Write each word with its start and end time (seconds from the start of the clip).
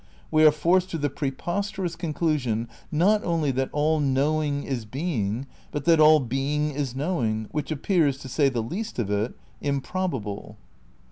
We 0.31 0.43
are 0.45 0.51
forced 0.51 0.89
to 0.89 0.97
the 0.97 1.11
preposterous 1.11 1.95
conclusion 1.95 2.67
not 2.91 3.23
only 3.23 3.51
that 3.51 3.69
all 3.71 3.99
Knowing 3.99 4.63
is 4.63 4.83
being, 4.83 5.45
but 5.71 5.85
that 5.85 5.99
all 5.99 6.19
being 6.19 6.71
is 6.71 6.95
knowing, 6.95 7.47
which 7.51 7.69
appears, 7.69 8.17
to 8.21 8.27
say 8.27 8.49
the 8.49 8.63
least 8.63 8.97
of 8.97 9.11
it, 9.11 9.35
improbable. 9.61 10.57